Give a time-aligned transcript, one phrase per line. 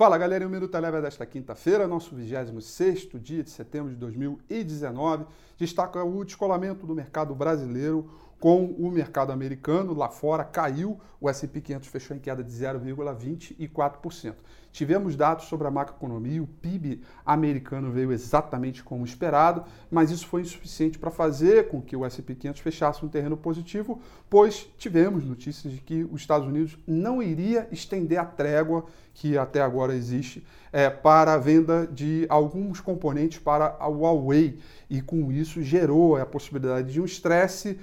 [0.00, 5.26] Fala galera, o Minuto Eleva desta quinta-feira, nosso 26 dia de setembro de 2019,
[5.58, 8.08] destaca o descolamento do mercado brasileiro
[8.40, 9.94] com o mercado americano.
[9.94, 14.34] Lá fora caiu, o S&P 500 fechou em queda de 0,24%.
[14.72, 20.42] Tivemos dados sobre a macroeconomia, o PIB americano veio exatamente como esperado, mas isso foi
[20.42, 25.72] insuficiente para fazer com que o S&P 500 fechasse um terreno positivo, pois tivemos notícias
[25.72, 30.88] de que os Estados Unidos não iria estender a trégua que até agora existe é,
[30.88, 36.92] para a venda de alguns componentes para a Huawei e com isso gerou a possibilidade
[36.92, 37.78] de um estresse,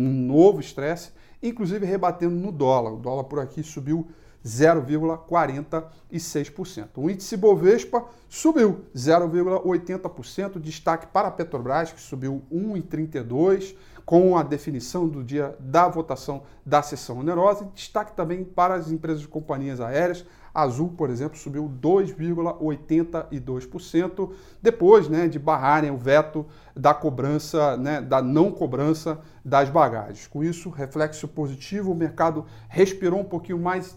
[0.00, 2.92] um novo estresse, inclusive rebatendo no dólar.
[2.92, 4.08] O dólar por aqui subiu
[4.44, 6.88] 0,46%.
[6.96, 15.06] O índice Bovespa subiu 0,80%, destaque para a Petrobras, que subiu 1,32%, com a definição
[15.06, 19.80] do dia da votação da sessão onerosa, e destaque também para as empresas de companhias
[19.80, 20.26] aéreas.
[20.52, 28.20] Azul, por exemplo, subiu 2,82%, depois né, de barrarem o veto da cobrança, né, da
[28.20, 30.26] não cobrança das bagagens.
[30.26, 33.96] Com isso, reflexo positivo, o mercado respirou um pouquinho mais e